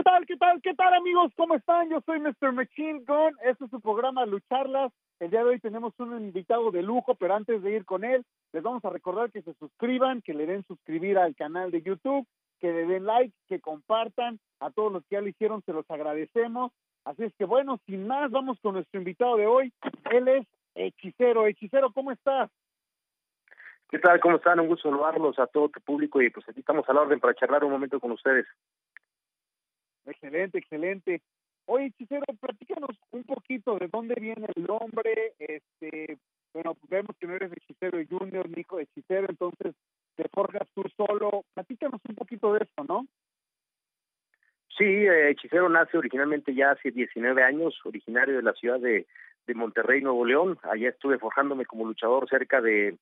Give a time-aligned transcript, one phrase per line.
[0.00, 1.30] ¿Qué tal, qué tal, qué tal amigos?
[1.36, 1.90] ¿Cómo están?
[1.90, 2.54] Yo soy Mr.
[2.54, 3.36] Machine Gun.
[3.44, 4.90] Este es su programa Lucharlas.
[5.18, 8.24] El día de hoy tenemos un invitado de lujo, pero antes de ir con él,
[8.54, 12.26] les vamos a recordar que se suscriban, que le den suscribir al canal de YouTube,
[12.60, 14.40] que le den like, que compartan.
[14.60, 16.72] A todos los que ya lo hicieron, se los agradecemos.
[17.04, 19.70] Así es que bueno, sin más, vamos con nuestro invitado de hoy.
[20.10, 21.46] Él es Hechicero.
[21.46, 22.50] Hechicero, ¿cómo estás?
[23.90, 24.18] ¿Qué tal?
[24.20, 24.60] ¿Cómo están?
[24.60, 27.34] Un gusto saludarlos a todo tu público y pues aquí estamos a la orden para
[27.34, 28.46] charlar un momento con ustedes.
[30.06, 31.22] Excelente, excelente.
[31.66, 35.34] Oye, hechicero, platícanos un poquito de dónde viene el nombre.
[35.38, 36.18] Este,
[36.52, 39.74] bueno, vemos que no eres hechicero junior, ni hijo de hechicero, entonces
[40.16, 41.44] te forjas tú solo.
[41.54, 43.06] Platícanos un poquito de eso, ¿no?
[44.76, 49.06] Sí, eh, Hechicero nace originalmente ya hace 19 años, originario de la ciudad de,
[49.46, 50.58] de Monterrey, Nuevo León.
[50.62, 52.96] Allá estuve forjándome como luchador cerca de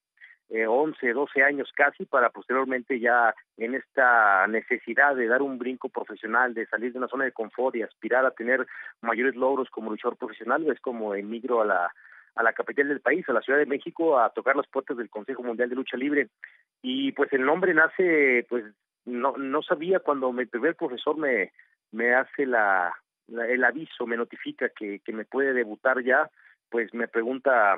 [0.50, 5.88] eh, 11, 12 años casi, para posteriormente ya en esta necesidad de dar un brinco
[5.88, 8.66] profesional, de salir de una zona de confort y aspirar a tener
[9.02, 11.92] mayores logros como luchador profesional, es como emigro a la
[12.38, 15.10] a la capital del país, a la Ciudad de México, a tocar las puertas del
[15.10, 16.28] Consejo Mundial de Lucha Libre.
[16.82, 18.64] Y pues el nombre nace, pues
[19.04, 21.50] no, no sabía cuando mi primer profesor me,
[21.90, 22.94] me hace la,
[23.26, 26.30] la el aviso, me notifica que, que me puede debutar ya,
[26.70, 27.76] pues me pregunta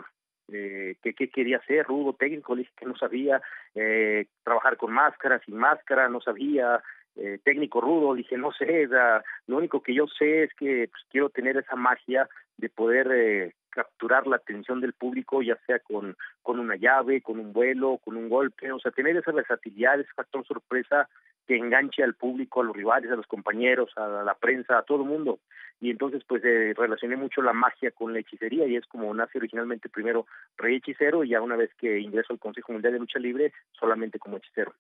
[0.53, 3.41] eh, que qué quería hacer, rudo, técnico, dije que no sabía,
[3.75, 6.83] eh, trabajar con máscara, sin máscara, no sabía,
[7.17, 11.03] eh, técnico rudo, dije no sé, da, lo único que yo sé es que pues,
[11.11, 16.17] quiero tener esa magia de poder eh, capturar la atención del público, ya sea con,
[16.43, 20.13] con una llave, con un vuelo, con un golpe, o sea, tener esa versatilidad, ese
[20.15, 21.09] factor sorpresa
[21.51, 25.03] que enganche al público, a los rivales, a los compañeros, a la prensa, a todo
[25.03, 25.41] el mundo.
[25.81, 29.39] Y entonces, pues, eh, relacioné mucho la magia con la hechicería y es como nace
[29.39, 33.19] originalmente primero Rey Hechicero y ya una vez que ingreso al Consejo Mundial de Lucha
[33.19, 34.73] Libre, solamente como hechicero.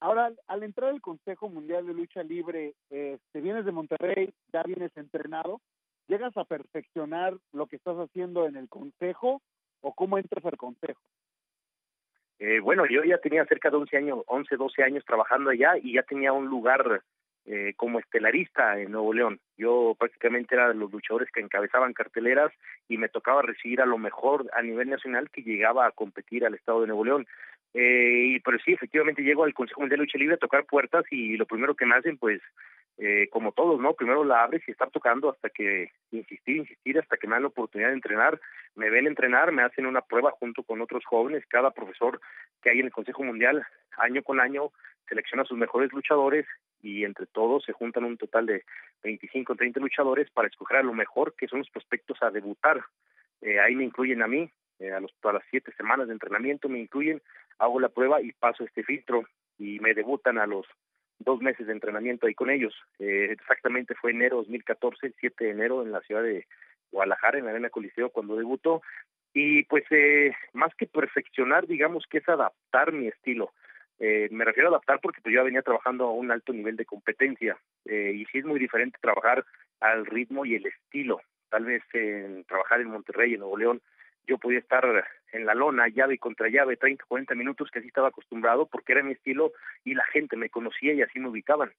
[0.00, 4.62] Ahora, al entrar al Consejo Mundial de Lucha Libre, eh, te vienes de Monterrey, ya
[4.62, 5.60] vienes entrenado,
[6.08, 9.42] ¿llegas a perfeccionar lo que estás haciendo en el Consejo
[9.82, 11.02] o cómo entras al Consejo?
[12.40, 15.92] Eh, bueno, yo ya tenía cerca de 11 años, 11, 12 años trabajando allá y
[15.92, 17.02] ya tenía un lugar
[17.44, 19.40] eh, como estelarista en Nuevo León.
[19.58, 22.50] Yo prácticamente era de los luchadores que encabezaban carteleras
[22.88, 26.54] y me tocaba recibir a lo mejor a nivel nacional que llegaba a competir al
[26.54, 27.26] estado de Nuevo León.
[27.74, 31.36] Eh, pero sí, efectivamente llego al Consejo Mundial de Lucha Libre a tocar puertas y
[31.36, 32.40] lo primero que me hacen, pues,
[32.98, 33.94] eh, como todos, ¿no?
[33.94, 37.88] Primero la abres y estar tocando hasta que, insistir, insistir, hasta que me la oportunidad
[37.88, 38.40] de entrenar.
[38.74, 41.44] Me ven entrenar, me hacen una prueba junto con otros jóvenes.
[41.48, 42.20] Cada profesor
[42.62, 43.64] que hay en el Consejo Mundial,
[43.98, 44.70] año con año,
[45.08, 46.46] selecciona sus mejores luchadores
[46.82, 48.64] y entre todos se juntan un total de
[49.02, 52.82] 25 o 30 luchadores para escoger a lo mejor que son los prospectos a debutar.
[53.42, 56.68] Eh, ahí me incluyen a mí, eh, a, los, a las siete semanas de entrenamiento
[56.68, 57.20] me incluyen,
[57.58, 59.24] hago la prueba y paso este filtro
[59.58, 60.66] y me debutan a los
[61.18, 62.74] dos meses de entrenamiento ahí con ellos.
[62.98, 66.46] Eh, exactamente fue enero 2014, el 7 de enero en la ciudad de
[66.90, 68.82] Guadalajara, en la Arena Coliseo, cuando debutó.
[69.32, 73.52] Y pues eh, más que perfeccionar, digamos que es adaptar mi estilo.
[73.98, 76.86] Eh, me refiero a adaptar porque pues, yo venía trabajando a un alto nivel de
[76.86, 79.44] competencia eh, y sí es muy diferente trabajar
[79.78, 81.20] al ritmo y el estilo.
[81.50, 83.82] Tal vez en trabajar en Monterrey, en Nuevo León,
[84.26, 84.84] yo podía estar
[85.32, 89.02] en la lona, llave contra llave, 30, 40 minutos, que así estaba acostumbrado porque era
[89.02, 89.52] mi estilo
[89.84, 91.72] y la gente me conocía y así me ubicaban.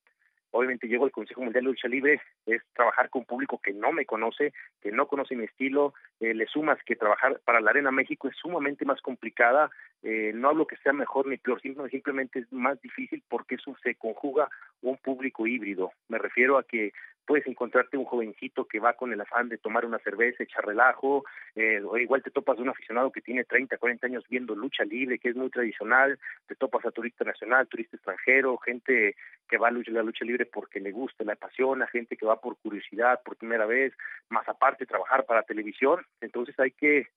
[0.51, 4.05] Obviamente llego al Consejo Mundial de Lucha Libre, es trabajar con público que no me
[4.05, 8.27] conoce, que no conoce mi estilo, eh, le sumas que trabajar para la Arena México
[8.27, 9.71] es sumamente más complicada,
[10.03, 13.95] eh, no hablo que sea mejor ni peor, simplemente es más difícil porque eso se
[13.95, 14.49] conjuga
[14.81, 15.91] un público híbrido.
[16.07, 16.91] Me refiero a que
[17.25, 21.23] puedes encontrarte un jovencito que va con el afán de tomar una cerveza, echar relajo,
[21.55, 25.19] eh, o igual te topas un aficionado que tiene 30, 40 años viendo lucha libre,
[25.19, 29.15] que es muy tradicional, te topas a turista nacional, turista extranjero, gente
[29.47, 32.57] que va a la lucha libre porque le gusta, le apasiona, gente que va por
[32.57, 33.93] curiosidad, por primera vez,
[34.29, 37.07] más aparte trabajar para televisión, entonces hay que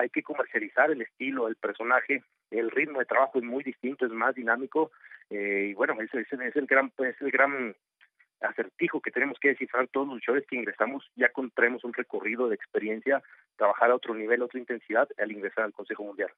[0.00, 4.12] hay que comercializar el estilo, el personaje, el ritmo de trabajo es muy distinto, es
[4.12, 4.90] más dinámico,
[5.30, 7.74] eh, y bueno, ese, ese es el gran, pues, el gran
[8.40, 12.48] acertijo que tenemos que descifrar todos los luchadores que ingresamos, ya con, traemos un recorrido
[12.48, 13.22] de experiencia,
[13.56, 16.30] trabajar a otro nivel, a otra intensidad al ingresar al Consejo Mundial.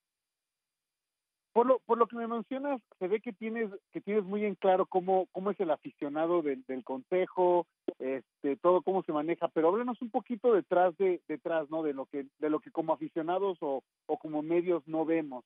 [1.53, 4.55] Por lo, por lo que me mencionas, se ve que tienes que tienes muy en
[4.55, 7.67] claro cómo cómo es el aficionado del, del consejo,
[7.99, 11.83] este, todo cómo se maneja, pero háblanos un poquito detrás de detrás, ¿no?
[11.83, 15.45] De lo que de lo que como aficionados o, o como medios no vemos.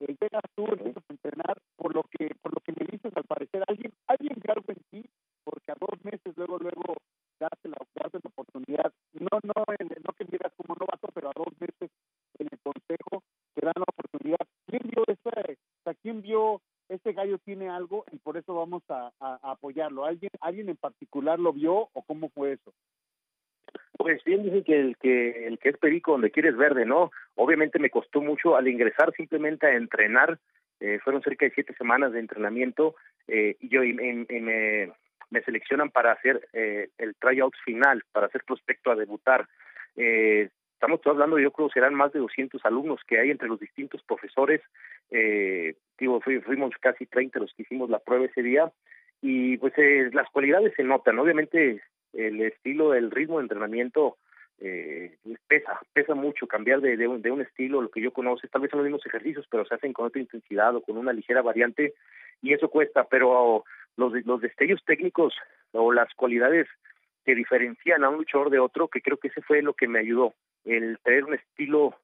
[0.00, 3.64] Eh, llegas tú, a entrenar, por lo que por lo que me dices, al parecer
[3.66, 5.10] alguien alguien algo en ti,
[5.42, 6.94] porque a dos meses luego luego
[7.40, 11.52] darte la, darte la oportunidad, no no no que llegas como novato, pero a dos
[11.58, 11.90] meses
[12.38, 13.22] en el consejo
[13.54, 14.46] te dan la oportunidad.
[14.70, 18.82] ¿Quién vio ese, o sea, quién vio este gallo tiene algo y por eso vamos
[18.88, 20.04] a, a, a apoyarlo?
[20.04, 22.72] ¿Alguien alguien en particular lo vio o cómo fue eso?
[23.96, 27.10] Pues bien dicen que el que el que es perico donde quieres verde, ¿no?
[27.34, 30.38] Obviamente me costó mucho al ingresar simplemente a entrenar,
[30.80, 32.94] eh, fueron cerca de siete semanas de entrenamiento
[33.28, 34.92] eh, y yo y, y, y me,
[35.30, 39.46] me seleccionan para hacer eh, el tryout final, para ser prospecto a debutar.
[39.96, 40.48] Eh,
[40.80, 44.62] estamos hablando, yo creo, serán más de 200 alumnos que hay entre los distintos profesores.
[45.10, 48.72] Eh, digo, fuimos casi 30 los que hicimos la prueba ese día
[49.20, 51.18] y pues eh, las cualidades se notan.
[51.18, 51.82] Obviamente
[52.14, 54.16] el estilo, el ritmo de entrenamiento
[54.58, 58.48] eh, pesa, pesa mucho cambiar de, de, un, de un estilo, lo que yo conozco,
[58.48, 61.12] tal vez son los mismos ejercicios, pero se hacen con otra intensidad o con una
[61.12, 61.92] ligera variante
[62.40, 63.64] y eso cuesta, pero
[63.98, 65.34] los, los destellos técnicos
[65.72, 66.68] o las cualidades
[67.24, 70.00] que diferencian a un luchador de otro, que creo que ese fue lo que me
[70.00, 70.34] ayudó,
[70.64, 71.94] el tener un estilo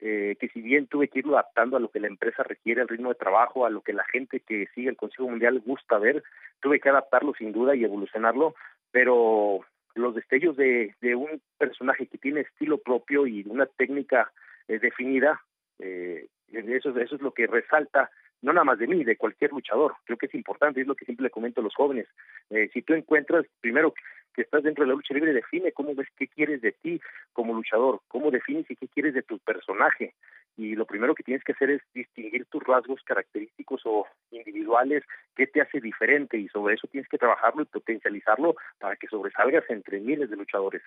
[0.00, 2.88] eh, que si bien tuve que irlo adaptando a lo que la empresa requiere, al
[2.88, 6.22] ritmo de trabajo, a lo que la gente que sigue el Consejo Mundial gusta ver,
[6.60, 8.54] tuve que adaptarlo sin duda y evolucionarlo,
[8.90, 9.60] pero
[9.94, 14.32] los destellos de, de un personaje que tiene estilo propio y una técnica
[14.68, 15.42] eh, definida,
[15.78, 18.10] eh, eso, eso es lo que resalta
[18.42, 19.94] no nada más de mí, de cualquier luchador.
[20.04, 22.06] Creo que es importante, es lo que siempre le comento a los jóvenes.
[22.48, 23.92] Eh, si tú encuentras, primero
[24.34, 27.00] que estás dentro de la lucha libre, define cómo ves qué quieres de ti
[27.32, 30.14] como luchador, cómo defines y qué quieres de tu personaje.
[30.56, 35.04] Y lo primero que tienes que hacer es distinguir tus rasgos característicos o individuales,
[35.34, 39.64] qué te hace diferente y sobre eso tienes que trabajarlo y potencializarlo para que sobresalgas
[39.70, 40.82] entre miles de luchadores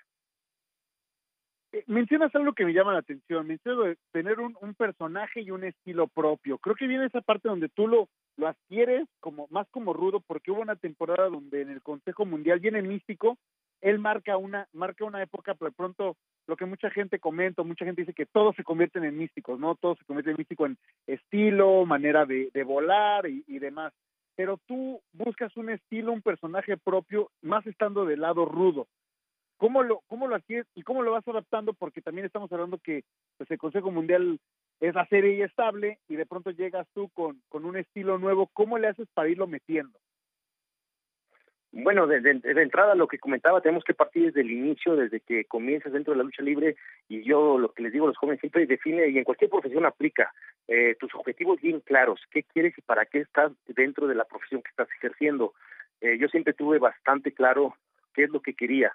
[1.86, 6.06] mencionas algo que me llama la atención, mencionas tener un, un, personaje y un estilo
[6.06, 6.58] propio.
[6.58, 10.50] Creo que viene esa parte donde tú lo, lo adquieres como más como rudo, porque
[10.50, 13.38] hubo una temporada donde en el Consejo Mundial viene místico,
[13.80, 16.16] él marca una, marca una época, pero pronto
[16.46, 19.74] lo que mucha gente comenta, mucha gente dice que todos se convierten en místicos, ¿no?
[19.74, 23.92] Todos se convierten en místico en estilo, manera de, de volar y, y demás.
[24.36, 28.88] Pero tú buscas un estilo, un personaje propio, más estando del lado rudo
[29.56, 31.72] ¿Cómo lo, cómo lo hacías y cómo lo vas adaptando?
[31.74, 33.04] Porque también estamos hablando que
[33.36, 34.38] pues, el Consejo Mundial
[34.80, 38.48] es la serie y estable y de pronto llegas tú con, con un estilo nuevo.
[38.52, 39.98] ¿Cómo le haces para irlo metiendo?
[41.76, 45.44] Bueno, de, de, entrada lo que comentaba, tenemos que partir desde el inicio, desde que
[45.44, 46.76] comienzas dentro de la lucha libre
[47.08, 49.84] y yo lo que les digo a los jóvenes siempre define y en cualquier profesión
[49.84, 50.32] aplica
[50.68, 54.62] eh, tus objetivos bien claros, qué quieres y para qué estás dentro de la profesión
[54.62, 55.52] que estás ejerciendo.
[56.00, 57.74] Eh, yo siempre tuve bastante claro
[58.14, 58.92] qué es lo que quería,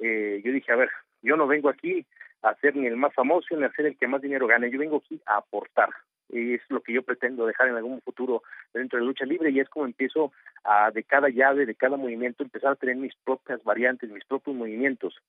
[0.00, 0.90] eh, yo dije, a ver,
[1.22, 2.06] yo no vengo aquí
[2.42, 4.78] a ser ni el más famoso ni a ser el que más dinero gane, yo
[4.78, 5.90] vengo aquí a aportar.
[6.32, 8.42] Y es lo que yo pretendo dejar en algún futuro
[8.72, 10.32] dentro de la lucha libre y es como empiezo
[10.62, 14.56] a de cada llave, de cada movimiento, empezar a tener mis propias variantes, mis propios
[14.56, 15.20] movimientos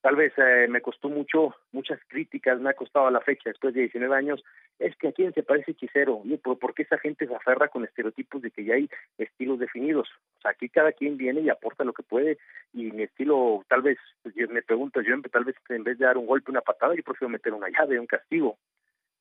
[0.00, 3.74] tal vez eh, me costó mucho, muchas críticas, me ha costado a la fecha, después
[3.74, 4.42] de 19 años,
[4.78, 7.68] es que a quién se parece hechicero, y por, por qué esa gente se aferra
[7.68, 8.88] con estereotipos de que ya hay
[9.18, 10.08] estilos definidos.
[10.38, 12.38] O sea, aquí cada quien viene y aporta lo que puede,
[12.72, 16.06] y mi estilo, tal vez, pues, yo me pregunto, yo tal vez en vez de
[16.06, 18.58] dar un golpe, una patada, yo prefiero meter una llave, un castigo.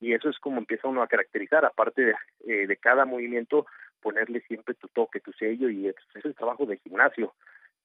[0.01, 2.15] Y eso es como empieza uno a caracterizar, aparte de,
[2.47, 3.65] eh, de cada movimiento,
[4.01, 7.33] ponerle siempre tu toque, tu sello, y eso es el trabajo de gimnasio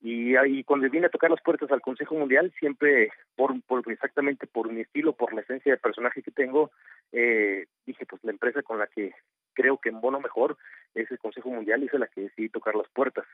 [0.04, 4.46] y ahí cuando vine a tocar las puertas al Consejo Mundial siempre por, por exactamente
[4.46, 6.70] por mi estilo por la esencia de personaje que tengo
[7.10, 9.14] eh, dije pues la empresa con la que
[9.54, 10.58] creo que en bono mejor
[10.94, 13.24] es el Consejo Mundial y es la que decidí tocar las puertas.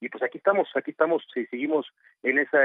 [0.00, 1.86] Y pues aquí estamos aquí estamos y seguimos
[2.22, 2.58] en esa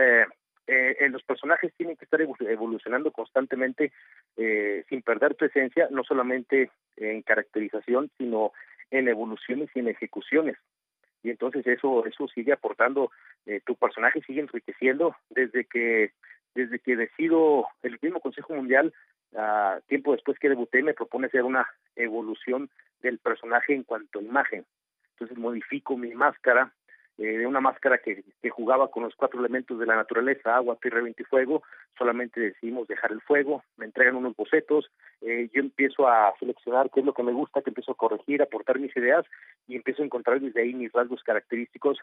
[0.65, 3.91] eh, en los personajes tienen que estar evolucionando constantemente
[4.37, 8.53] eh, sin perder tu esencia no solamente en caracterización sino
[8.89, 10.55] en evoluciones y en ejecuciones
[11.23, 13.11] y entonces eso eso sigue aportando
[13.45, 16.11] eh, tu personaje sigue enriqueciendo desde que
[16.53, 18.93] desde que decido el mismo Consejo Mundial
[19.31, 22.69] uh, tiempo después que debuté me propone hacer una evolución
[23.01, 24.65] del personaje en cuanto a imagen.
[25.13, 26.71] Entonces modifico mi máscara
[27.17, 31.21] de una máscara que, jugaba con los cuatro elementos de la naturaleza, agua, tierra, viento
[31.21, 31.63] y fuego,
[31.97, 34.91] solamente decidimos dejar el fuego, me entregan unos bocetos,
[35.21, 38.41] eh, yo empiezo a seleccionar qué es lo que me gusta, que empiezo a corregir,
[38.41, 39.25] aportar mis ideas
[39.67, 41.97] y empiezo a encontrar desde ahí mis rasgos característicos,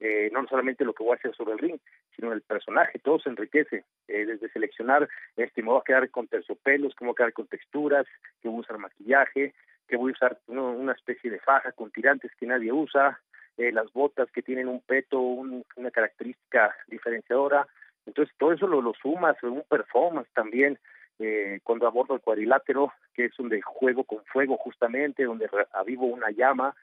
[0.00, 1.78] eh, no solamente lo que voy a hacer sobre el ring,
[2.16, 6.26] sino el personaje, todo se enriquece, eh, desde seleccionar, este, me voy a quedar con
[6.26, 8.06] terciopelos, cómo voy a quedar con texturas,
[8.42, 9.54] que voy a usar maquillaje,
[9.88, 13.20] que voy a usar una especie de faja con tirantes que nadie usa,
[13.56, 17.66] eh, las botas que tienen un peto, un, una característica diferenciadora.
[18.06, 20.78] Entonces todo eso lo, lo sumas, un performance también,
[21.18, 26.30] eh, cuando abordo el cuadrilátero, que es donde juego con fuego justamente, donde avivo una
[26.30, 26.74] llama,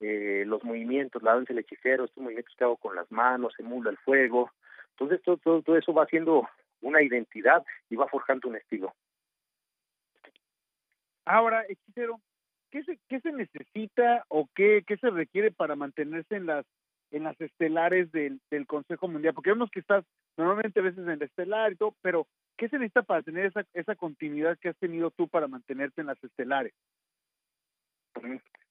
[0.00, 3.90] eh, los movimientos, la danza del hechicero, estos movimientos que hago con las manos, emula
[3.90, 4.50] el fuego.
[4.90, 6.48] Entonces todo, todo, todo eso va haciendo
[6.80, 8.94] una identidad y va forjando un estilo.
[11.26, 12.20] Ahora, hechicero,
[12.70, 16.66] ¿qué se, necesita o qué, se requiere para mantenerse en las
[17.12, 19.34] en las estelares del, Consejo Mundial?
[19.34, 20.04] Porque vemos que estás
[20.36, 23.64] normalmente a veces en el estelar y todo, pero ¿qué se necesita para tener esa,
[23.74, 26.72] esa continuidad que has tenido tú para mantenerte en las estelares?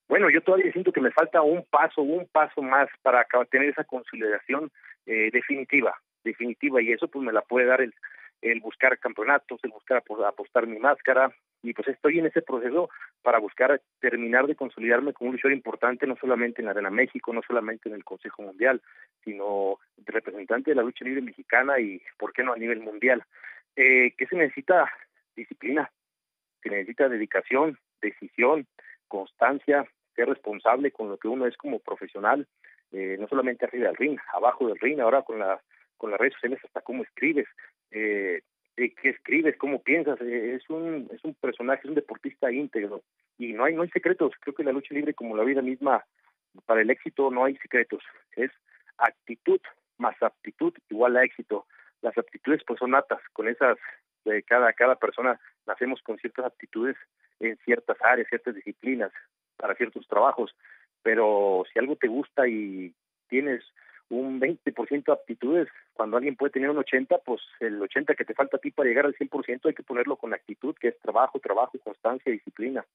[0.08, 3.84] Bueno, yo todavía siento que me falta un paso, un paso más para tener esa
[3.84, 4.72] consolidación
[5.06, 7.94] eh, definitiva, definitiva, y eso pues me la puede dar el,
[8.42, 12.90] el buscar campeonatos, el buscar apostar mi máscara, y pues estoy en ese proceso
[13.22, 17.34] para buscar terminar de consolidarme como un luchador importante no solamente en la Arena México,
[17.34, 18.82] no solamente en el Consejo Mundial,
[19.24, 23.24] sino representante de la lucha libre mexicana y, ¿por qué no, a nivel mundial?
[23.76, 24.90] Eh, ¿Qué se necesita?
[25.36, 25.90] Disciplina,
[26.62, 28.68] se necesita dedicación, decisión,
[29.08, 29.86] constancia,
[30.16, 32.46] ser responsable con lo que uno es como profesional,
[32.92, 35.62] eh, no solamente arriba del ring, abajo del ring, ahora con la
[36.00, 37.46] con las redes sociales hasta cómo escribes,
[37.92, 38.42] eh,
[38.88, 43.02] qué escribes, cómo piensas, eh, es un es un personaje, es un deportista íntegro.
[43.38, 46.06] Y no hay no hay secretos, creo que la lucha libre como la vida misma
[46.66, 48.04] para el éxito no hay secretos,
[48.36, 48.52] es
[48.98, 49.60] actitud
[49.98, 51.66] más aptitud igual a éxito.
[52.02, 53.78] Las aptitudes pues son natas, con esas
[54.26, 56.96] de cada cada persona nacemos con ciertas aptitudes
[57.40, 59.12] en ciertas áreas, ciertas disciplinas
[59.58, 60.56] para ciertos trabajos,
[61.04, 62.94] pero si algo te gusta y
[63.28, 63.64] tienes
[64.10, 65.68] un 20% de aptitudes,
[66.00, 68.88] cuando alguien puede tener un 80, pues el 80 que te falta a ti para
[68.88, 72.86] llegar al 100% hay que ponerlo con actitud, que es trabajo, trabajo, constancia, disciplina.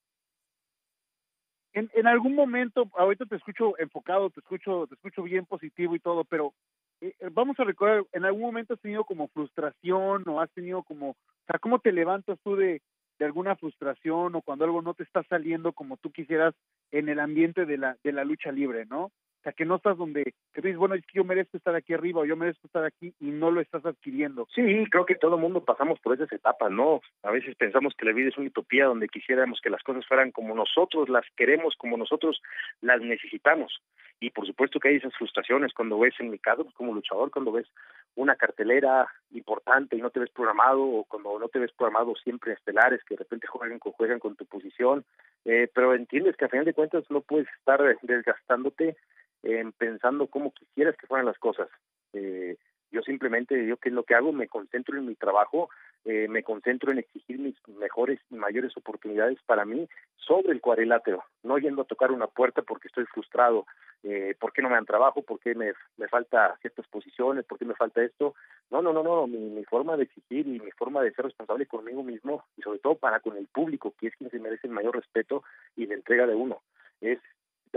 [1.74, 5.98] En, en algún momento, ahorita te escucho enfocado, te escucho, te escucho bien positivo y
[5.98, 6.54] todo, pero
[7.02, 11.10] eh, vamos a recordar, en algún momento has tenido como frustración o has tenido como,
[11.10, 12.80] o sea, ¿cómo te levantas tú de,
[13.18, 16.54] de alguna frustración o cuando algo no te está saliendo como tú quisieras
[16.90, 19.12] en el ambiente de la, de la lucha libre, ¿no?
[19.44, 22.20] Sea, que no estás donde que dices, bueno, es que yo merezco estar aquí arriba
[22.20, 24.48] o yo merezco estar aquí y no lo estás adquiriendo.
[24.54, 27.02] Sí, creo que todo el mundo pasamos por esas etapas, ¿no?
[27.22, 30.30] A veces pensamos que la vida es una utopía donde quisiéramos que las cosas fueran
[30.30, 32.40] como nosotros las queremos, como nosotros
[32.80, 33.82] las necesitamos.
[34.18, 37.30] Y por supuesto que hay esas frustraciones cuando ves, en mi caso, pues, como luchador,
[37.30, 37.66] cuando ves
[38.16, 42.52] una cartelera importante y no te ves programado, o cuando no te ves programado siempre
[42.52, 45.04] estelares que de repente juegan con, juegan con tu posición,
[45.44, 48.96] eh, pero entiendes que a final de cuentas no puedes estar desgastándote
[49.42, 51.68] eh, pensando cómo quisieras que fueran las cosas.
[52.12, 52.56] Eh,
[52.90, 55.68] yo simplemente, yo qué es lo que hago, me concentro en mi trabajo,
[56.04, 61.24] eh, me concentro en exigir mis mejores y mayores oportunidades para mí sobre el cuadrilátero,
[61.42, 63.66] no yendo a tocar una puerta porque estoy frustrado,
[64.02, 67.58] eh, por qué no me dan trabajo, por qué me, me falta ciertas posiciones, por
[67.58, 68.34] qué me falta esto.
[68.70, 71.66] No, no, no, no, mi, mi forma de exigir y mi forma de ser responsable
[71.66, 74.72] conmigo mismo y sobre todo para con el público, que es quien se merece el
[74.72, 75.42] mayor respeto
[75.76, 76.62] y la entrega de uno,
[77.00, 77.18] es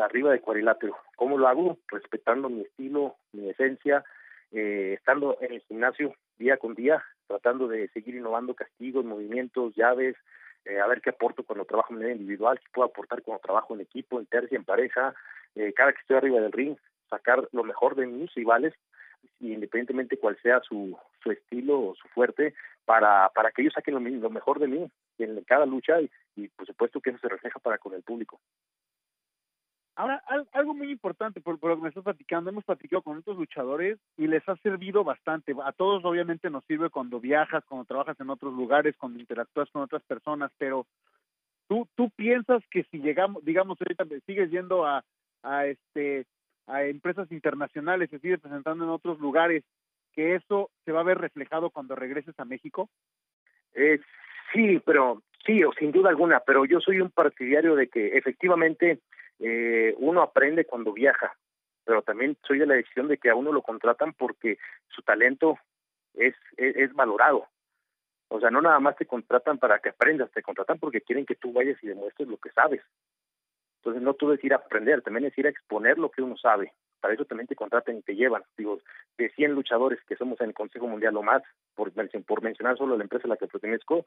[0.02, 0.98] arriba de cuadrilátero.
[1.16, 1.78] ¿Cómo lo hago?
[1.88, 4.04] Respetando mi estilo, mi esencia,
[4.52, 10.16] eh, estando en el gimnasio día con día, tratando de seguir innovando castigos, movimientos, llaves,
[10.66, 13.74] eh, a ver qué aporto cuando trabajo en manera individual, qué puedo aportar cuando trabajo
[13.74, 15.14] en equipo, en tercia, en pareja,
[15.56, 16.78] eh, cada que estoy arriba del ring,
[17.10, 18.74] sacar lo mejor de mis rivales,
[19.40, 22.54] independientemente cuál sea su, su estilo o su fuerte,
[22.86, 26.48] para, para que ellos saquen lo, lo mejor de mí en cada lucha y, y
[26.50, 28.40] por supuesto que eso se refleja para con el público.
[29.98, 33.98] Ahora, algo muy importante, por, lo que me estás platicando, hemos platicado con otros luchadores
[34.16, 35.56] y les ha servido bastante.
[35.66, 39.82] A todos obviamente nos sirve cuando viajas, cuando trabajas en otros lugares, cuando interactúas con
[39.82, 40.86] otras personas, pero
[41.68, 45.04] tú, tú piensas que si llegamos, digamos, ahorita sigues yendo a,
[45.42, 46.28] a, este,
[46.68, 49.64] a empresas internacionales, se sigues presentando en otros lugares,
[50.14, 52.88] que eso se va a ver reflejado cuando regreses a México?
[53.74, 54.00] Eh,
[54.54, 59.00] sí, pero sí, o sin duda alguna, pero yo soy un partidario de que efectivamente
[59.40, 61.36] eh, uno aprende cuando viaja,
[61.86, 64.58] pero también soy de la decisión de que a uno lo contratan porque
[64.90, 65.58] su talento
[66.14, 67.48] es, es, valorado.
[68.30, 71.36] O sea, no nada más te contratan para que aprendas, te contratan porque quieren que
[71.36, 72.82] tú vayas y demuestres lo que sabes.
[73.78, 76.36] Entonces no todo es ir a aprender, también es ir a exponer lo que uno
[76.36, 76.74] sabe.
[77.00, 78.44] Para eso también te contratan y te llevan.
[78.58, 78.80] Digo,
[79.18, 81.44] de 100 luchadores que somos en el Consejo Mundial o más,
[81.76, 81.94] por,
[82.26, 84.06] por mencionar solo la empresa a la que pertenezco,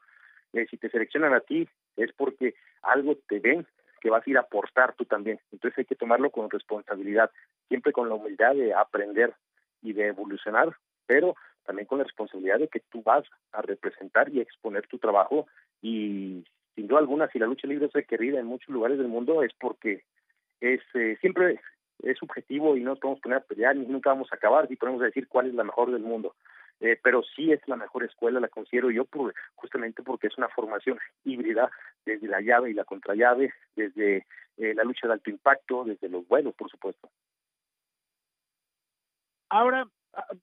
[0.53, 3.65] eh, si te seleccionan a ti es porque algo te ven
[4.01, 5.39] que vas a ir a aportar tú también.
[5.51, 7.31] Entonces hay que tomarlo con responsabilidad,
[7.67, 9.33] siempre con la humildad de aprender
[9.81, 14.41] y de evolucionar, pero también con la responsabilidad de que tú vas a representar y
[14.41, 15.47] exponer tu trabajo
[15.81, 16.43] y
[16.75, 19.51] sin duda alguna si la lucha libre es requerida en muchos lugares del mundo es
[19.59, 20.03] porque
[20.59, 21.59] es eh, siempre
[22.03, 25.01] es subjetivo y no podemos poner a pelear ni nunca vamos a acabar si podemos
[25.01, 26.35] decir cuál es la mejor del mundo
[26.81, 30.49] eh, pero sí es la mejor escuela, la considero yo por, justamente porque es una
[30.49, 31.69] formación híbrida
[32.05, 34.25] desde la llave y la contrallave, desde
[34.57, 37.07] eh, la lucha de alto impacto, desde los vuelos, por supuesto.
[39.49, 39.87] Ahora,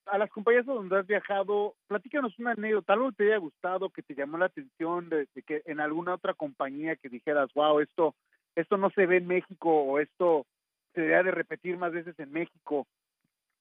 [0.06, 4.02] a, las compañías donde has viajado, platícanos una anécdota, algo que te haya gustado, que
[4.02, 8.14] te llamó la atención, de, que en alguna otra compañía que dijeras, wow, esto,
[8.54, 10.46] esto no se ve en México o esto
[10.94, 12.86] se debe de repetir más veces en México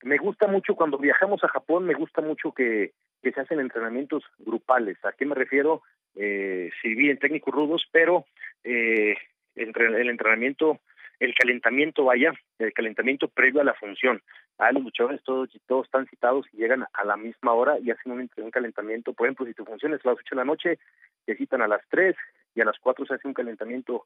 [0.03, 4.97] me gusta mucho cuando viajamos a Japón, me gusta mucho que, se hacen entrenamientos grupales.
[5.03, 5.81] ¿A qué me refiero?
[6.15, 8.25] Eh, sí, bien técnicos rudos, pero
[8.63, 9.17] eh,
[9.55, 10.79] el entrenamiento,
[11.19, 14.21] el calentamiento, vaya, el calentamiento previo a la función.
[14.59, 18.13] A los luchadores todos, todos están citados y llegan a la misma hora y hacen
[18.13, 19.13] un, un calentamiento.
[19.13, 20.79] Por ejemplo, si tu función es a las 8 de la noche,
[21.25, 22.15] te citan a las 3
[22.55, 24.05] y a las 4 se hace un calentamiento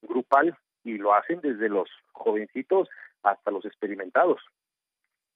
[0.00, 2.88] grupal y lo hacen desde los jovencitos
[3.22, 4.40] hasta los experimentados.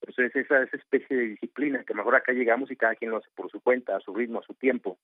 [0.01, 3.29] Entonces, esa, esa especie de disciplina que mejor acá llegamos y cada quien lo hace
[3.35, 4.99] por su cuenta, a su ritmo, a su tiempo.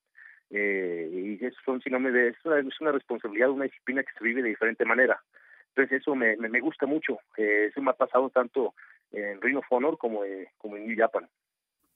[0.50, 4.12] Eh, y eso son, si no me es una, es una responsabilidad, una disciplina que
[4.12, 5.20] se vive de diferente manera.
[5.68, 7.18] Entonces, eso me, me, gusta mucho.
[7.37, 8.75] Eh, eso me ha pasado tanto
[9.12, 11.26] en Ring of Honor como, eh, como en New Japan.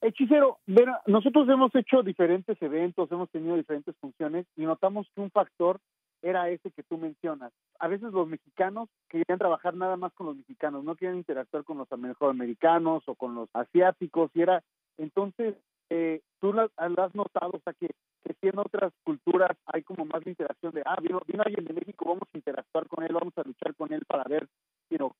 [0.01, 5.31] Hechicero, verá, nosotros hemos hecho diferentes eventos, hemos tenido diferentes funciones y notamos que un
[5.31, 5.79] factor
[6.21, 7.51] era ese que tú mencionas.
[7.79, 11.77] A veces los mexicanos querían trabajar nada más con los mexicanos, no quieren interactuar con
[11.77, 14.63] los americanos o con los asiáticos, y era,
[14.97, 15.55] entonces,
[15.89, 17.87] eh, tú lo, has notado, o sea, que,
[18.23, 21.73] que si en otras culturas hay como más interacción de, ah, vino, vino alguien de
[21.73, 24.47] México, vamos a interactuar con él, vamos a luchar con él para ver,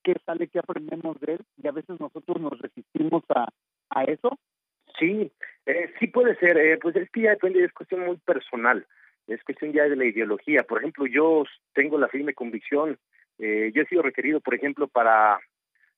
[0.04, 3.50] qué sale, qué aprendemos de él, y a veces nosotros nos resistimos a,
[3.90, 4.38] a eso.
[4.98, 5.32] Sí,
[5.66, 8.86] eh, sí puede ser, eh, pues es que ya depende, es cuestión muy personal
[9.28, 10.64] es cuestión ya de la ideología.
[10.64, 11.44] Por ejemplo, yo
[11.74, 12.98] tengo la firme convicción,
[13.40, 15.40] eh, yo he sido requerido, por ejemplo, para,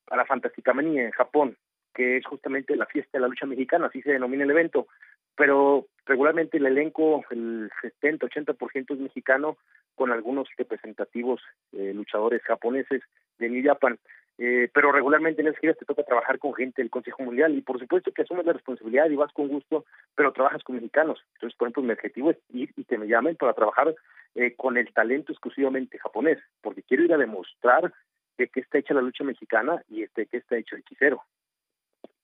[0.05, 1.55] para Fantástica Manía en Japón,
[1.93, 4.87] que es justamente la fiesta de la lucha mexicana, así se denomina el evento,
[5.35, 9.57] pero regularmente el elenco, el 70-80% es mexicano,
[9.95, 11.41] con algunos representativos
[11.73, 13.01] eh, luchadores japoneses
[13.37, 13.99] de New Japan.
[14.41, 17.61] Eh, pero regularmente en esas giras te toca trabajar con gente del Consejo Mundial y
[17.61, 19.83] por supuesto que asumes la responsabilidad y vas con gusto,
[20.15, 21.19] pero trabajas con mexicanos.
[21.33, 23.93] Entonces, por ejemplo, mi objetivo es ir y que me llamen para trabajar
[24.35, 27.93] eh, con el talento exclusivamente japonés, porque quiero ir a demostrar
[28.37, 31.21] de qué está hecha la lucha mexicana y este qué está hecho el hechicero.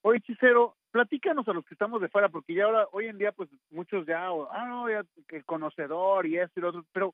[0.02, 3.34] Oye, hechicero, platícanos a los que estamos de fuera, porque ya ahora, hoy en día,
[3.34, 7.14] pues muchos ya, ah, no, ya, el conocedor y esto y lo otro, pero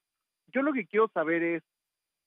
[0.54, 1.64] yo lo que quiero saber es,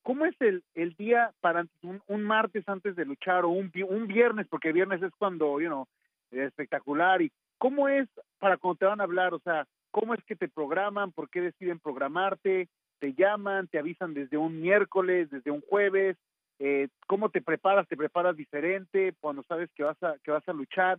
[0.05, 4.07] ¿Cómo es el, el día para un, un, martes antes de luchar o un, un
[4.07, 5.87] viernes, porque viernes es cuando, you know,
[6.31, 7.23] es espectacular?
[7.23, 8.07] ¿Y cómo es
[8.39, 9.33] para cuando te van a hablar?
[9.33, 11.11] O sea, ¿cómo es que te programan?
[11.11, 12.69] ¿Por qué deciden programarte?
[12.99, 13.67] ¿Te llaman?
[13.69, 16.19] ¿Te avisan desde un miércoles, desde un jueves?
[16.59, 17.89] Eh, ¿Cómo te preparas?
[17.89, 20.99] ¿Te preparas diferente cuando sabes que vas a, que vas a luchar?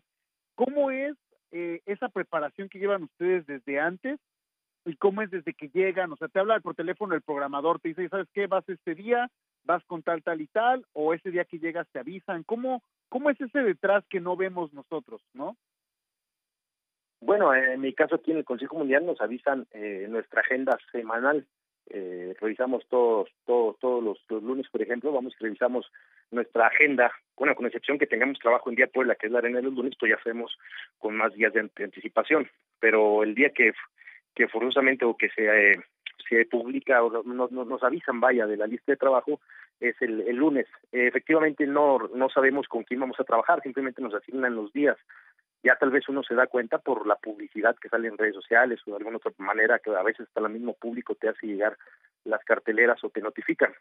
[0.56, 1.16] ¿Cómo es
[1.52, 4.20] eh, esa preparación que llevan ustedes desde antes
[4.86, 7.90] y cómo es desde que llegan, o sea, te habla por teléfono el programador, te
[7.90, 8.48] dice, ¿sabes qué?
[8.48, 9.30] Vas este día,
[9.64, 13.30] vas con tal, tal y tal, o ese día que llegas te avisan, ¿cómo, cómo
[13.32, 15.58] es ese detrás que no vemos nosotros, no?
[17.20, 21.48] Bueno, en mi caso aquí en el Consejo Mundial nos avisan eh, nuestra agenda semanal,
[21.88, 25.92] eh, revisamos todos, todos, todos los, lunes, por ejemplo, vamos y revisamos
[26.30, 29.58] nuestra agenda, bueno, con excepción que tengamos trabajo en día Puebla, que es la arena
[29.58, 30.56] de los lunes, pues ya hacemos
[31.00, 32.48] con más días de anticipación,
[32.80, 33.74] pero el día que
[34.36, 35.80] que forzosamente o que se, eh,
[36.30, 39.40] se publica o nos, nos, avisan, vaya, de la lista de trabajo,
[39.80, 40.68] es el, el lunes.
[40.92, 44.98] efectivamente no, no sabemos con quién vamos a trabajar, simplemente nos asignan los días.
[45.64, 48.80] Ya tal vez uno se da cuenta por la publicidad que sale en redes sociales
[48.86, 51.76] o de alguna otra manera que a veces hasta el mismo público te hace llegar
[52.24, 53.74] las carteleras o te notifican.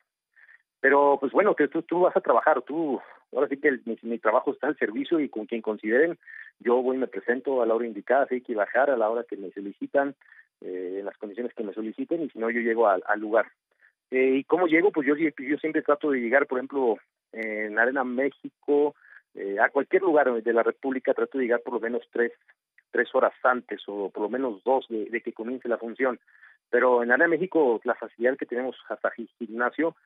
[0.80, 3.00] Pero pues bueno, que tú, tú vas a trabajar, tú,
[3.32, 6.18] ahora sí que mi, trabajo está al servicio y con quien consideren,
[6.58, 9.08] yo voy y me presento a la hora indicada, si hay que bajar a la
[9.08, 10.14] hora que me solicitan,
[10.60, 13.46] eh, en las condiciones que me soliciten y si no yo llego al, lugar.
[14.10, 14.92] Eh, ¿Y cómo llego?
[14.92, 16.98] Pues yo, yo siempre trato de llegar, por ejemplo,
[17.32, 18.94] en Arena México,
[19.34, 22.32] eh, a cualquier lugar de la República, trato de llegar por lo menos tres,
[22.90, 26.20] tres horas antes o por lo menos dos de, de que comience la función.
[26.70, 29.96] Pero en Arena México la facilidad que tenemos hasta gimnasio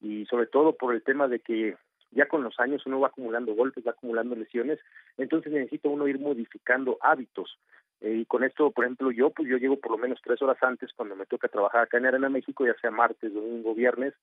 [0.00, 1.76] y sobre todo por el tema de que
[2.10, 4.78] ya con los años uno va acumulando golpes, va acumulando lesiones,
[5.16, 7.58] entonces necesita uno ir modificando hábitos.
[8.00, 10.58] Eh, y con esto, por ejemplo, yo pues yo llego por lo menos tres horas
[10.62, 14.14] antes cuando me toca trabajar acá en Arena México, ya sea martes, domingo, viernes,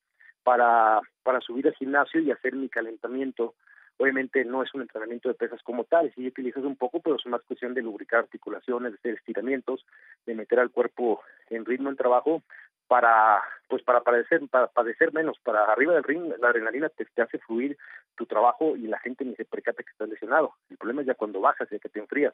[0.44, 3.56] para, para subir al gimnasio y hacer mi calentamiento.
[3.98, 7.26] Obviamente no es un entrenamiento de pesas como tal, sí utilizas un poco, pero es
[7.28, 9.86] más cuestión de lubricar articulaciones, de hacer estiramientos,
[10.26, 12.44] de meter al cuerpo en ritmo en trabajo
[12.88, 17.22] para pues para padecer para padecer menos para arriba del ring la adrenalina te, te,
[17.22, 17.78] hace fluir
[18.16, 21.16] tu trabajo y la gente ni se percata que estás lesionado el problema es ya
[21.16, 22.34] cuando bajas y que te enfrías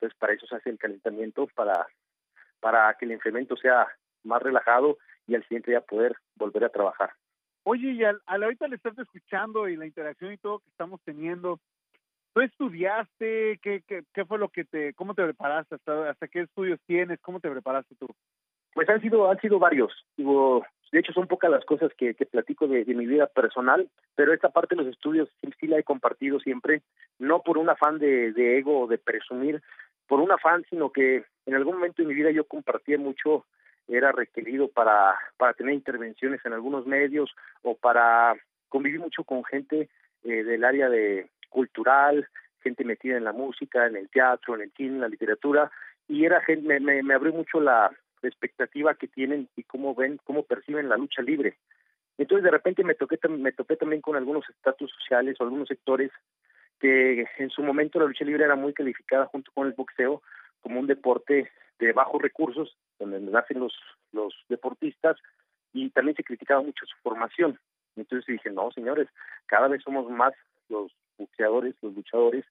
[0.00, 1.86] entonces para eso se hace el calentamiento para
[2.60, 3.86] para que el enfriamiento sea
[4.24, 7.10] más relajado y al siguiente día poder volver a trabajar
[7.64, 11.00] oye y al, al ahorita le estás escuchando y la interacción y todo que estamos
[11.04, 11.60] teniendo
[12.34, 13.58] ¿Tú estudiaste?
[13.62, 15.74] ¿Qué, qué, qué fue lo que te, cómo te preparaste?
[15.74, 17.18] Hasta, ¿Hasta qué estudios tienes?
[17.20, 18.06] ¿Cómo te preparaste tú?
[18.74, 19.92] Pues han sido, han sido varios.
[20.16, 23.88] Digo, de hecho son pocas las cosas que, que platico de, de, mi vida personal,
[24.14, 26.82] pero esta parte de los estudios sí, sí, la he compartido siempre,
[27.18, 29.60] no por un afán de, de ego o de presumir,
[30.08, 33.44] por un afán, sino que en algún momento de mi vida yo compartía mucho,
[33.86, 38.34] era requerido para, para tener intervenciones en algunos medios o para
[38.68, 39.88] convivir mucho con gente
[40.24, 42.28] eh, del área de cultural,
[42.60, 45.70] gente metida en la música, en el teatro, en el cine, en la literatura,
[46.08, 47.90] y era gente, me, me, abrió mucho la,
[48.22, 51.56] la expectativa que tienen y cómo ven, cómo perciben la lucha libre.
[52.18, 56.10] Entonces de repente me toqué, me topé también con algunos estatus sociales o algunos sectores
[56.80, 60.22] que en su momento la lucha libre era muy calificada junto con el boxeo
[60.60, 63.74] como un deporte de bajos recursos, donde nacen los,
[64.12, 65.16] los deportistas,
[65.72, 67.58] y también se criticaba mucho su formación.
[67.96, 69.08] Entonces dije, no, señores,
[69.46, 70.32] cada vez somos más
[70.68, 72.44] los boxeadores, los luchadores,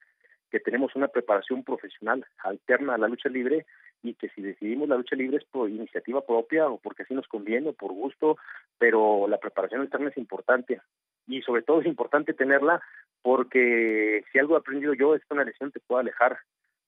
[0.50, 3.66] que tenemos una preparación profesional alterna a la lucha libre
[4.02, 7.28] y que si decidimos la lucha libre es por iniciativa propia o porque así nos
[7.28, 8.38] conviene o por gusto,
[8.78, 10.80] pero la preparación externa es importante
[11.28, 12.82] y sobre todo es importante tenerla
[13.22, 16.40] porque si algo he aprendido yo es que una lesión te puede alejar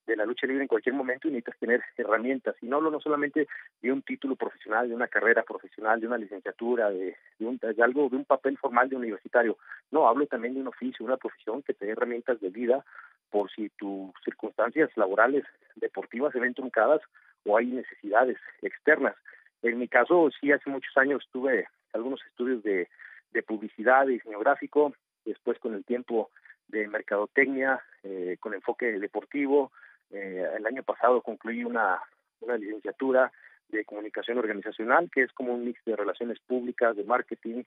[0.08, 2.56] de la lucha libre en cualquier momento y necesitas tener herramientas.
[2.62, 3.47] Y no hablo no solamente
[3.82, 7.84] de un título profesional, de una carrera profesional, de una licenciatura, de, de, un, de
[7.84, 9.58] algo, de un papel formal de universitario.
[9.91, 12.84] No, hablo también de un oficio, una profesión que te dé herramientas de vida
[13.30, 17.02] por si tus circunstancias laborales, deportivas se ven truncadas
[17.45, 19.15] o hay necesidades externas.
[19.62, 22.88] En mi caso, sí, hace muchos años tuve algunos estudios de,
[23.31, 24.93] de publicidad, de diseño gráfico,
[25.25, 26.29] después con el tiempo
[26.67, 29.71] de mercadotecnia, eh, con enfoque deportivo,
[30.11, 32.01] eh, el año pasado concluí una,
[32.41, 33.31] una licenciatura
[33.69, 37.63] de comunicación organizacional, que es como un mix de relaciones públicas, de marketing.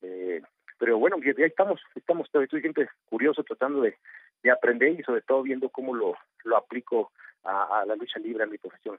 [0.00, 0.40] Eh,
[0.78, 3.96] pero bueno, ya, estamos, estamos, estoy siempre curioso tratando de,
[4.42, 7.12] de, aprender y sobre todo viendo cómo lo, lo aplico
[7.44, 8.98] a, a la lucha libre, a mi profesión.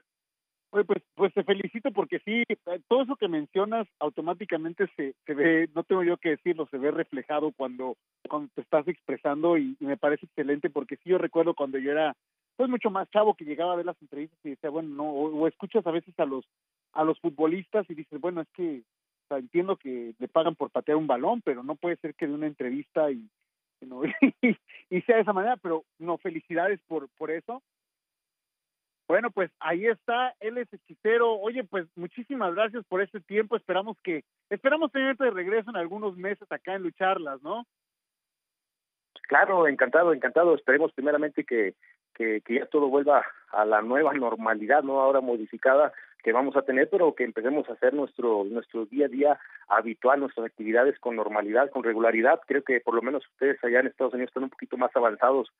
[0.74, 2.42] Oye, pues, pues te felicito porque sí,
[2.88, 6.90] todo eso que mencionas automáticamente se, se ve, no tengo yo que decirlo, se ve
[6.90, 7.96] reflejado cuando,
[8.28, 12.16] cuando te estás expresando y, me parece excelente porque sí yo recuerdo cuando yo era
[12.56, 15.46] pues mucho más chavo que llegaba a ver las entrevistas y decía, bueno, no, o,
[15.46, 16.44] escuchas a veces a los
[16.92, 18.82] a los futbolistas y dices, bueno, es que
[19.30, 22.48] entiendo que le pagan por patear un balón, pero no puede ser que de una
[22.48, 23.28] entrevista y,
[23.80, 23.86] y,
[24.90, 27.62] y sea de esa manera, pero no, felicidades por, por eso.
[29.06, 31.34] Bueno, pues ahí está, él es hechicero.
[31.34, 33.56] Oye, pues muchísimas gracias por este tiempo.
[33.56, 37.66] Esperamos que, esperamos tenerte de regreso en algunos meses acá en Lucharlas, ¿no?
[39.28, 40.54] Claro, encantado, encantado.
[40.54, 41.74] Esperemos primeramente que,
[42.14, 45.92] que, que ya todo vuelva a la nueva normalidad, no ahora modificada
[46.24, 49.38] que vamos a tener, pero que empecemos a hacer nuestro nuestro día a día
[49.68, 52.40] habitual, nuestras actividades con normalidad, con regularidad.
[52.46, 55.52] Creo que por lo menos ustedes allá en Estados Unidos están un poquito más avanzados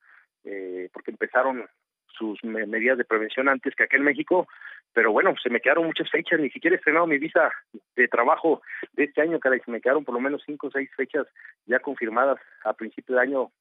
[0.43, 1.63] eh, porque empezaron
[2.17, 4.47] sus me medidas de prevención antes que aquí en México,
[4.93, 7.51] pero bueno, se me quedaron muchas fechas, ni siquiera he estrenado mi visa
[7.95, 8.61] de trabajo
[8.93, 11.27] de este año, caray, se me quedaron por lo menos cinco o seis fechas
[11.65, 13.51] ya confirmadas a principio de año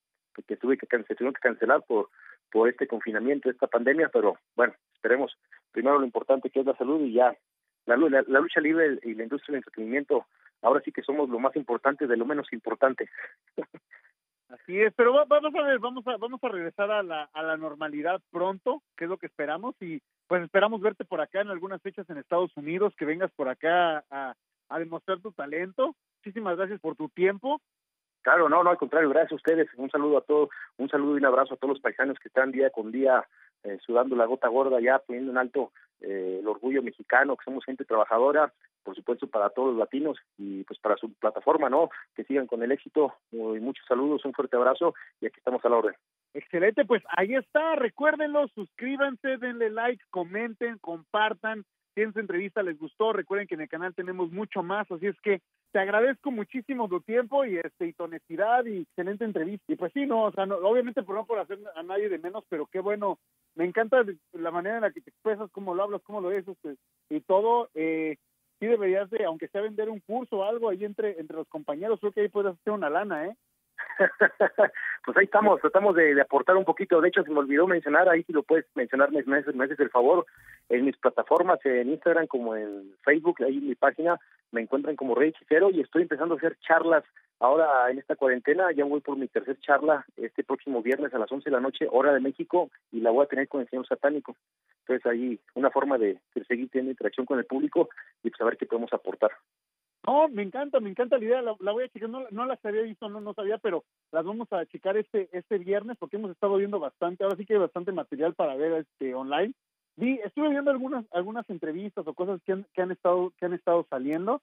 [0.48, 2.08] que tuve que se tuvieron que cancelar por
[2.50, 5.36] por este confinamiento, esta pandemia, pero bueno, esperemos
[5.72, 7.36] primero lo importante que es la salud y ya
[7.84, 10.26] la, la, la lucha libre y la industria del entretenimiento,
[10.62, 13.08] ahora sí que somos lo más importante de lo menos importante.
[14.48, 17.56] Así es, pero vamos a ver, vamos a vamos a regresar a la a la
[17.56, 21.80] normalidad pronto, que es lo que esperamos y pues esperamos verte por acá en algunas
[21.82, 24.34] fechas en Estados Unidos, que vengas por acá a,
[24.68, 25.96] a demostrar tu talento.
[26.18, 27.60] Muchísimas gracias por tu tiempo
[28.24, 29.68] Claro, no, no, al contrario, gracias a ustedes.
[29.76, 32.52] Un saludo a todos, un saludo y un abrazo a todos los paisanos que están
[32.52, 33.22] día con día
[33.64, 37.66] eh, sudando la gota gorda ya, poniendo en alto eh, el orgullo mexicano, que somos
[37.66, 38.50] gente trabajadora,
[38.84, 41.90] por supuesto para todos los latinos y pues para su plataforma, ¿no?
[42.14, 43.14] Que sigan con el éxito.
[43.32, 45.94] Muy, muchos saludos, un fuerte abrazo y aquí estamos a la orden.
[46.34, 53.12] Excelente, pues ahí está, recuérdenlo, suscríbanse, denle like, comenten, compartan, si esta entrevista les gustó,
[53.12, 55.40] recuerden que en el canal tenemos mucho más, así es que
[55.72, 59.72] te agradezco muchísimo tu tiempo y este y tu honestidad y excelente entrevista.
[59.72, 62.18] Y pues sí, no, o sea, no, obviamente por no por hacer a nadie de
[62.18, 63.18] menos, pero qué bueno,
[63.54, 66.56] me encanta la manera en la que te expresas, cómo lo hablas, cómo lo dices
[66.62, 66.76] pues,
[67.10, 67.70] y todo.
[67.74, 68.16] Eh,
[68.64, 72.00] sí deberías de, aunque sea vender un curso o algo ahí entre entre los compañeros,
[72.00, 73.36] creo que ahí puedes hacer una lana, ¿eh?
[75.04, 77.00] pues ahí estamos, tratamos de, aportar un poquito.
[77.00, 79.78] De hecho, se me olvidó mencionar, ahí si lo puedes mencionar, me, me, me haces
[79.80, 80.24] el favor,
[80.70, 84.18] en mis plataformas, en Instagram como en Facebook, ahí en mi página,
[84.50, 87.04] me encuentran como Rey Hechicero y estoy empezando a hacer charlas
[87.40, 88.72] ahora en esta cuarentena.
[88.72, 91.86] Ya voy por mi tercer charla este próximo viernes a las 11 de la noche,
[91.90, 94.36] hora de México, y la voy a tener con el señor satánico.
[94.80, 97.88] Entonces, ahí una forma de, seguir teniendo interacción con el público
[98.22, 99.30] y pues, saber qué podemos aportar.
[100.06, 102.62] No, me encanta, me encanta la idea, la, la voy a checar, no, no las
[102.62, 106.30] había visto, no, no sabía, pero las vamos a checar este este viernes porque hemos
[106.30, 109.54] estado viendo bastante, ahora sí que hay bastante material para ver este online.
[109.96, 113.54] Vi, estuve viendo algunas algunas entrevistas o cosas que han, que han estado que han
[113.54, 114.42] estado saliendo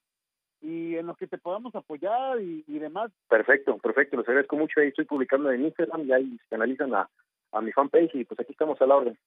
[0.62, 3.12] y en los que te podamos apoyar y, demás.
[3.30, 7.10] Perfecto, perfecto, los agradezco mucho, ahí estoy publicando en Instagram y ahí se analizan a,
[7.52, 9.18] a mi fanpage y pues aquí estamos a la orden.